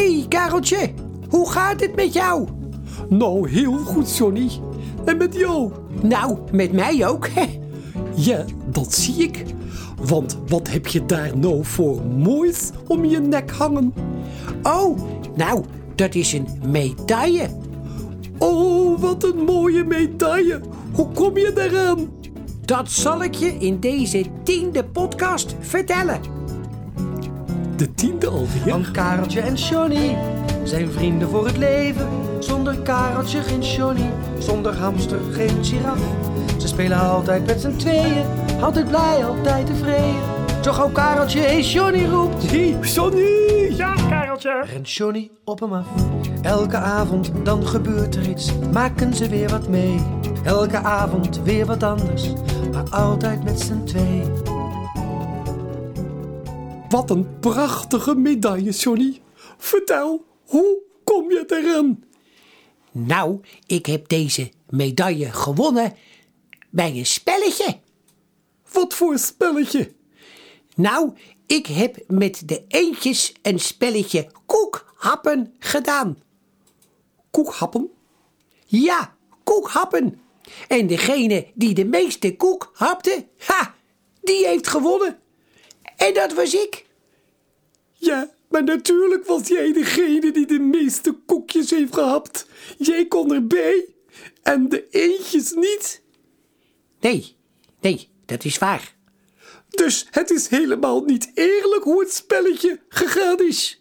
Hey 0.00 0.26
Kareltje, 0.28 0.90
hoe 1.28 1.50
gaat 1.50 1.80
het 1.80 1.96
met 1.96 2.12
jou? 2.12 2.48
Nou, 3.08 3.50
heel 3.50 3.72
goed, 3.72 4.16
Johnny. 4.16 4.50
En 5.04 5.16
met 5.16 5.34
jou? 5.34 5.72
Nou, 6.02 6.38
met 6.52 6.72
mij 6.72 7.06
ook. 7.08 7.28
Ja, 8.14 8.44
dat 8.66 8.94
zie 8.94 9.14
ik. 9.14 9.44
Want 10.02 10.38
wat 10.46 10.68
heb 10.70 10.86
je 10.86 11.06
daar 11.06 11.38
nou 11.38 11.64
voor 11.64 12.02
moois 12.02 12.70
om 12.86 13.04
je 13.04 13.18
nek 13.18 13.50
hangen? 13.50 13.94
Oh, 14.62 14.98
nou, 15.36 15.64
dat 15.94 16.14
is 16.14 16.32
een 16.32 16.48
medaille. 16.66 17.48
Oh, 18.38 19.00
wat 19.00 19.24
een 19.24 19.44
mooie 19.44 19.84
medaille. 19.84 20.60
Hoe 20.92 21.08
kom 21.08 21.36
je 21.38 21.52
daaraan? 21.52 22.10
Dat 22.64 22.90
zal 22.90 23.22
ik 23.22 23.34
je 23.34 23.52
in 23.52 23.80
deze 23.80 24.24
tiende 24.42 24.84
podcast 24.84 25.56
vertellen. 25.60 26.39
De 27.80 27.94
tiende 27.94 28.26
alweer? 28.26 28.68
Want 28.68 28.90
Kareltje 28.90 29.40
en 29.40 29.54
Johnny 29.54 30.16
zijn 30.64 30.90
vrienden 30.90 31.28
voor 31.28 31.46
het 31.46 31.56
leven. 31.56 32.08
Zonder 32.38 32.78
Kareltje 32.78 33.42
geen 33.42 33.60
Johnny, 33.60 34.10
zonder 34.38 34.74
hamster 34.76 35.18
geen 35.32 35.64
giraf. 35.64 35.98
Ze 36.58 36.68
spelen 36.68 36.98
altijd 36.98 37.46
met 37.46 37.60
z'n 37.60 37.76
tweeën, 37.76 38.24
altijd 38.60 38.88
blij, 38.88 39.24
altijd 39.24 39.66
tevreden. 39.66 40.22
Zo 40.60 40.72
gauw 40.72 40.90
Kareltje 40.90 41.40
hey 41.40 41.60
Johnny 41.60 42.04
roept, 42.04 42.50
Hey, 42.50 42.78
Johnny! 42.80 43.74
Ja, 43.76 43.94
Kareltje. 44.08 44.64
rent 44.72 44.90
Johnny 44.90 45.30
op 45.44 45.60
hem 45.60 45.72
af. 45.72 45.86
Elke 46.42 46.76
avond 46.76 47.32
dan 47.42 47.66
gebeurt 47.66 48.16
er 48.16 48.28
iets, 48.28 48.52
maken 48.72 49.14
ze 49.14 49.28
weer 49.28 49.48
wat 49.48 49.68
mee. 49.68 50.00
Elke 50.44 50.78
avond 50.78 51.40
weer 51.42 51.66
wat 51.66 51.82
anders, 51.82 52.32
maar 52.72 52.90
altijd 52.90 53.44
met 53.44 53.60
z'n 53.60 53.84
tweeën. 53.84 54.49
Wat 56.90 57.10
een 57.10 57.38
prachtige 57.38 58.14
medaille, 58.14 58.70
Johnny. 58.70 59.20
Vertel, 59.58 60.24
hoe 60.44 60.78
kom 61.04 61.30
je 61.30 61.44
eraan? 61.46 62.04
Nou, 62.92 63.40
ik 63.66 63.86
heb 63.86 64.08
deze 64.08 64.50
medaille 64.68 65.32
gewonnen 65.32 65.94
bij 66.70 66.90
een 66.90 67.06
spelletje. 67.06 67.78
Wat 68.72 68.94
voor 68.94 69.18
spelletje? 69.18 69.92
Nou, 70.74 71.12
ik 71.46 71.66
heb 71.66 71.96
met 72.08 72.42
de 72.48 72.64
eendjes 72.68 73.32
een 73.42 73.60
spelletje 73.60 74.30
koekhappen 74.46 75.54
gedaan. 75.58 76.18
Koekhappen? 77.30 77.90
Ja, 78.66 79.16
koekhappen. 79.44 80.20
En 80.68 80.86
degene 80.86 81.46
die 81.54 81.74
de 81.74 81.84
meeste 81.84 82.36
koek 82.36 82.70
hapte, 82.74 83.26
ha, 83.38 83.74
die 84.22 84.46
heeft 84.46 84.68
gewonnen. 84.68 85.18
En 86.06 86.14
dat 86.14 86.32
was 86.32 86.54
ik. 86.54 86.84
Ja, 87.92 88.30
maar 88.48 88.64
natuurlijk 88.64 89.26
was 89.26 89.48
jij 89.48 89.72
degene 89.72 90.30
die 90.32 90.46
de 90.46 90.58
meeste 90.58 91.12
koekjes 91.26 91.70
heeft 91.70 91.94
gehapt. 91.94 92.46
Jij 92.78 93.06
kon 93.06 93.34
erbij 93.34 93.86
en 94.42 94.68
de 94.68 94.86
eentjes 94.90 95.52
niet. 95.52 96.02
Nee, 97.00 97.36
nee, 97.80 98.08
dat 98.26 98.44
is 98.44 98.58
waar. 98.58 98.94
Dus 99.68 100.06
het 100.10 100.30
is 100.30 100.48
helemaal 100.48 101.04
niet 101.04 101.30
eerlijk 101.34 101.82
hoe 101.82 102.00
het 102.00 102.12
spelletje 102.12 102.80
gegaan 102.88 103.38
is. 103.38 103.80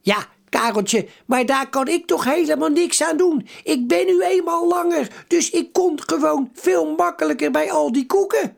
Ja, 0.00 0.28
Kareltje, 0.48 1.08
maar 1.26 1.46
daar 1.46 1.70
kan 1.70 1.88
ik 1.88 2.06
toch 2.06 2.24
helemaal 2.24 2.68
niks 2.68 3.02
aan 3.02 3.16
doen. 3.16 3.48
Ik 3.64 3.88
ben 3.88 4.06
nu 4.06 4.22
eenmaal 4.22 4.68
langer, 4.68 5.24
dus 5.28 5.50
ik 5.50 5.72
kon 5.72 6.00
gewoon 6.06 6.50
veel 6.54 6.94
makkelijker 6.94 7.50
bij 7.50 7.70
al 7.70 7.92
die 7.92 8.06
koeken. 8.06 8.56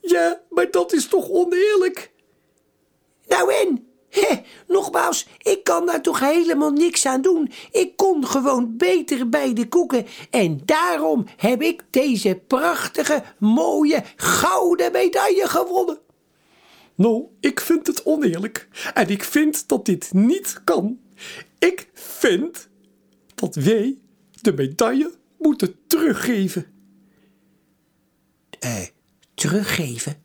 Ja, 0.00 0.40
maar 0.50 0.70
dat 0.70 0.92
is 0.92 1.08
toch 1.08 1.28
oneerlijk? 1.28 2.12
Nou 3.26 3.54
en? 3.54 3.84
Hé, 4.10 4.40
nogmaals, 4.66 5.26
ik 5.38 5.64
kan 5.64 5.86
daar 5.86 6.02
toch 6.02 6.20
helemaal 6.20 6.70
niks 6.70 7.06
aan 7.06 7.22
doen. 7.22 7.50
Ik 7.70 7.96
kon 7.96 8.26
gewoon 8.26 8.76
beter 8.76 9.28
bij 9.28 9.54
de 9.54 9.68
koeken. 9.68 10.06
En 10.30 10.60
daarom 10.64 11.26
heb 11.36 11.62
ik 11.62 11.82
deze 11.90 12.42
prachtige, 12.46 13.22
mooie, 13.38 14.02
gouden 14.16 14.92
medaille 14.92 15.48
gewonnen. 15.48 15.98
Nou, 16.94 17.24
ik 17.40 17.60
vind 17.60 17.86
het 17.86 18.04
oneerlijk. 18.04 18.68
En 18.94 19.08
ik 19.08 19.24
vind 19.24 19.68
dat 19.68 19.84
dit 19.86 20.12
niet 20.12 20.60
kan. 20.64 20.98
Ik 21.58 21.88
vind 21.92 22.68
dat 23.34 23.54
wij 23.54 23.98
de 24.40 24.52
medaille 24.52 25.12
moeten 25.38 25.76
teruggeven. 25.86 26.66
Eh, 28.58 28.82
teruggeven? 29.40 30.16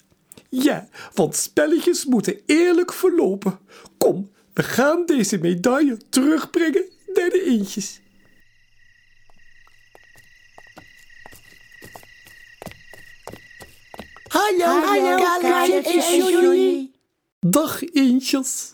Ja, 0.49 0.87
want 1.13 1.35
spelletjes 1.35 2.05
moeten 2.05 2.39
eerlijk 2.45 2.93
verlopen. 2.93 3.59
Kom, 3.97 4.31
we 4.53 4.63
gaan 4.63 5.05
deze 5.05 5.37
medaille 5.37 5.97
terugbrengen 6.09 6.83
naar 7.13 7.29
de 7.29 7.43
eendjes. 7.43 8.01
Hallo, 14.27 14.65
hallo, 14.65 15.17
Johnny. 16.29 16.91
Dag 17.39 17.83
eendjes. 17.83 18.73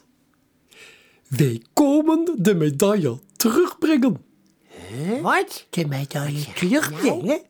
Wij 1.28 1.62
komen 1.74 2.36
de 2.38 2.56
medaille 2.56 3.20
terugbrengen. 3.36 4.26
Wat? 5.22 5.68
De 5.70 5.88
medaille 5.88 6.54
terugbrengen? 6.54 7.42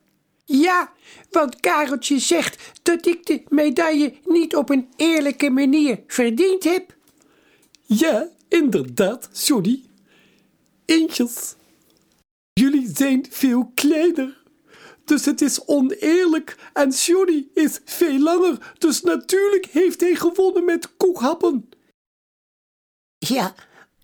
Ja, 0.44 0.92
want 1.30 1.60
Kareltje 1.60 2.18
zegt 2.18 2.80
dat 2.82 3.06
ik 3.06 3.26
de 3.26 3.42
medaille 3.48 4.14
niet 4.24 4.56
op 4.56 4.70
een 4.70 4.88
eerlijke 4.96 5.50
manier 5.50 6.02
verdiend 6.06 6.64
heb. 6.64 6.96
Ja, 7.82 8.28
inderdaad, 8.48 9.46
Johnny. 9.46 9.82
Eendjes. 10.84 11.54
Jullie 12.52 12.90
zijn 12.94 13.26
veel 13.30 13.72
kleiner. 13.74 14.42
Dus 15.04 15.24
het 15.24 15.40
is 15.40 15.64
oneerlijk 15.64 16.70
en 16.72 16.90
Johnny 16.90 17.48
is 17.54 17.80
veel 17.84 18.18
langer. 18.18 18.74
Dus 18.78 19.02
natuurlijk 19.02 19.66
heeft 19.66 20.00
hij 20.00 20.14
gewonnen 20.14 20.64
met 20.64 20.96
koekhappen. 20.96 21.68
Ja, 23.18 23.54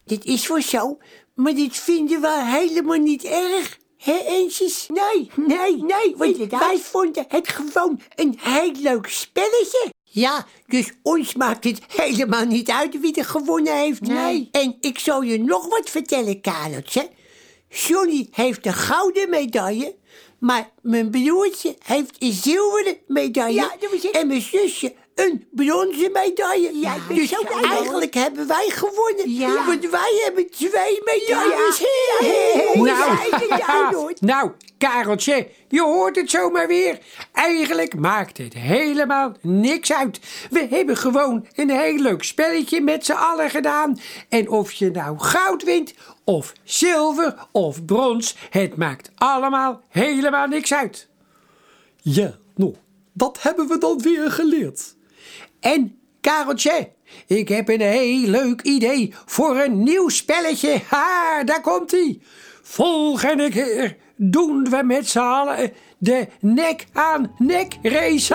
dit 0.05 0.25
is 0.25 0.47
voor 0.47 0.63
zo, 0.63 0.99
maar 1.35 1.55
dit 1.55 1.77
vinden 1.77 2.21
we 2.21 2.45
helemaal 2.45 2.99
niet 2.99 3.25
erg. 3.25 3.79
Hé, 3.99 4.19
eentjes? 4.27 4.89
Nee, 4.89 5.31
nee, 5.37 5.77
nee, 5.77 6.17
want 6.17 6.37
wij 6.37 6.79
vonden 6.79 7.25
het 7.29 7.49
gewoon 7.49 8.01
een 8.15 8.39
heel 8.41 8.73
leuk 8.73 9.09
spelletje. 9.09 9.93
Ja, 10.03 10.47
dus 10.67 10.93
ons 11.03 11.35
maakt 11.35 11.65
het 11.65 11.81
helemaal 11.87 12.45
niet 12.45 12.71
uit 12.71 13.01
wie 13.01 13.15
er 13.15 13.25
gewonnen 13.25 13.77
heeft, 13.77 14.01
nee. 14.01 14.49
En 14.53 14.77
ik 14.81 14.99
zal 14.99 15.23
je 15.23 15.39
nog 15.39 15.69
wat 15.69 15.91
vertellen, 15.91 16.41
Kareltje. 16.41 17.09
Johnny 17.69 18.29
heeft 18.31 18.65
de 18.65 18.73
gouden 18.73 19.31
medaille, 19.31 19.97
maar 20.39 20.71
mijn 20.83 21.11
broertje 21.11 21.77
heeft 21.85 22.17
een 22.19 22.33
zilveren 22.33 22.97
medaille. 23.07 23.71
En 24.13 24.27
mijn 24.27 24.41
zusje 24.41 24.95
een 25.19 25.47
bronzen 25.51 26.13
medaille. 26.13 26.79
Ja, 26.79 26.97
dus 27.09 27.33
eigenlijk 27.63 28.15
hebben 28.15 28.47
wij 28.47 28.69
gewonnen. 28.69 29.67
Want 29.67 29.91
wij 29.91 30.23
hebben 30.25 30.51
twee 30.51 31.03
medailles. 31.05 31.85
Nou, 32.75 34.15
nou, 34.21 34.51
Kareltje, 34.79 35.49
je 35.69 35.81
hoort 35.81 36.17
het 36.17 36.31
zomaar 36.31 36.67
weer. 36.67 36.99
Eigenlijk 37.33 37.95
maakt 37.95 38.39
het 38.39 38.55
helemaal 38.55 39.33
niks 39.41 39.93
uit. 39.93 40.21
We 40.51 40.67
hebben 40.71 40.97
gewoon 40.97 41.47
een 41.55 41.71
heel 41.71 41.99
leuk 41.99 42.23
spelletje 42.23 42.81
met 42.81 43.05
z'n 43.05 43.13
allen 43.13 43.51
gedaan. 43.51 43.99
En 44.29 44.49
of 44.49 44.73
je 44.73 44.91
nou 44.91 45.19
goud 45.19 45.63
wint, 45.63 45.95
of 46.25 46.53
zilver, 46.65 47.35
of 47.53 47.85
brons, 47.85 48.37
het 48.51 48.77
maakt 48.77 49.11
allemaal 49.15 49.81
helemaal 49.89 50.47
niks 50.47 50.75
uit. 50.75 51.09
Ja, 51.97 52.39
nou, 52.55 52.75
dat 53.13 53.43
hebben 53.43 53.69
we 53.69 53.79
dan 53.79 54.03
weer 54.03 54.31
geleerd. 54.31 54.97
En 55.61 55.99
Kareltje, 56.21 56.89
ik 57.27 57.49
heb 57.49 57.69
een 57.69 57.81
heel 57.81 58.29
leuk 58.29 58.63
idee 58.63 59.15
voor 59.27 59.57
een 59.57 59.83
nieuw 59.83 60.09
spelletje. 60.09 60.81
Ha, 60.89 61.45
daar 61.45 61.61
komt 61.61 61.93
ie. 61.93 62.23
Volgende 62.63 63.49
keer 63.51 63.97
doen 64.17 64.71
we 64.71 64.83
met 64.85 65.09
z'n 65.09 65.19
allen 65.19 65.73
de 65.99 66.27
nek 66.41 66.87
aan 66.93 67.35
nek 67.39 67.79
race. 67.83 68.35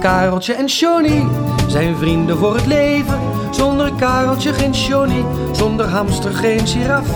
Kareltje 0.00 0.54
en 0.54 0.66
Johnny 0.66 1.26
zijn 1.68 1.96
vrienden 1.96 2.36
voor 2.36 2.54
het 2.54 2.66
leven. 2.66 3.20
Zonder 3.50 3.92
Kareltje 3.94 4.52
geen 4.52 4.72
Johnny, 4.72 5.24
zonder 5.52 5.86
hamster 5.86 6.32
geen 6.32 6.66
giraf. 6.66 7.06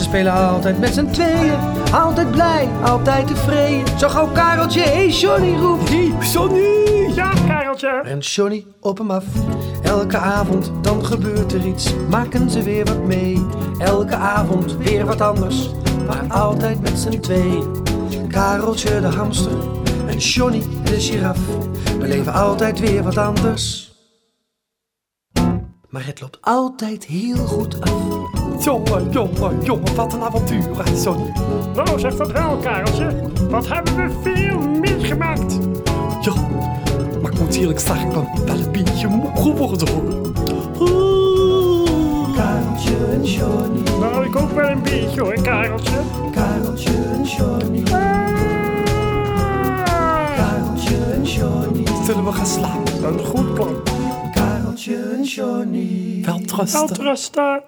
Ze 0.00 0.06
spelen 0.06 0.32
altijd 0.32 0.78
met 0.78 0.94
z'n 0.94 1.06
tweeën, 1.06 1.58
altijd 1.92 2.30
blij, 2.30 2.68
altijd 2.84 3.26
tevreden. 3.26 3.98
Zo 3.98 4.08
gauw 4.08 4.32
Kareltje 4.32 4.80
hey 4.80 5.08
Johnny 5.08 5.56
roept, 5.56 5.88
Hey, 5.88 6.12
Johnny! 6.32 7.12
Ja, 7.14 7.32
Kareltje. 7.46 8.00
rent 8.02 8.26
Johnny 8.26 8.66
op 8.80 8.98
hem 8.98 9.10
af. 9.10 9.24
Elke 9.82 10.18
avond 10.18 10.72
dan 10.80 11.04
gebeurt 11.04 11.52
er 11.52 11.66
iets, 11.66 11.94
maken 12.10 12.50
ze 12.50 12.62
weer 12.62 12.84
wat 12.84 13.04
mee. 13.04 13.46
Elke 13.78 14.14
avond 14.14 14.76
weer 14.76 15.04
wat 15.06 15.20
anders, 15.20 15.70
maar 16.06 16.24
altijd 16.28 16.80
met 16.80 16.98
z'n 16.98 17.18
tweeën. 17.18 17.82
Kareltje 18.28 19.00
de 19.00 19.06
hamster 19.06 19.58
en 20.06 20.18
Johnny 20.18 20.62
de 20.84 21.00
giraf, 21.00 21.38
beleven 21.98 22.32
altijd 22.32 22.80
weer 22.80 23.02
wat 23.02 23.16
anders. 23.16 23.92
Maar 25.88 26.06
het 26.06 26.20
loopt 26.20 26.38
altijd 26.40 27.04
heel 27.04 27.36
goed 27.36 27.80
af. 27.80 28.39
Jongen, 28.64 29.10
jongen, 29.10 29.62
jongen, 29.62 29.94
wat 29.94 30.12
een 30.12 30.22
avontuur, 30.22 30.68
hè, 30.84 31.02
Johnny. 31.02 31.32
Nou, 31.74 31.98
zeg 31.98 32.16
dat 32.16 32.32
wel, 32.32 32.56
Kareltje. 32.56 33.10
Wat 33.50 33.68
hebben 33.68 33.96
we 33.96 34.10
veel 34.22 34.58
meegemaakt. 34.80 35.58
Ja, 36.20 36.32
maar 37.22 37.32
ik 37.32 37.38
moet 37.40 37.54
eerlijk 37.56 37.80
zeggen, 37.80 38.06
ik 38.08 38.12
ben 38.12 38.26
wel 38.46 38.56
een 38.58 38.72
beetje 38.72 39.08
moe 39.08 39.30
geworden, 39.34 39.88
hoor. 39.88 40.02
Kareltje 42.34 42.96
en 43.12 43.24
Johnny, 43.24 43.80
Nou, 44.00 44.24
ik 44.24 44.36
ook 44.36 44.50
wel 44.50 44.68
een 44.70 44.82
beetje 44.82 45.20
hoor, 45.20 45.34
Kareltje. 45.42 45.96
Kareltje 46.32 46.90
en 46.92 47.22
Johnny, 47.22 47.82
Ah, 47.92 47.96
Kareltje 50.36 50.96
en 51.14 51.22
Johnny, 51.22 51.84
Zullen 52.04 52.24
we 52.24 52.32
gaan 52.32 52.46
slapen? 52.46 53.04
een 53.04 53.18
goed 53.24 53.54
plan. 53.54 53.74
Kareltje 54.34 54.94
en 54.96 55.22
Johnny. 55.22 56.22
Wel 56.24 56.40
trusten. 56.46 56.78
Welterusten. 56.86 57.62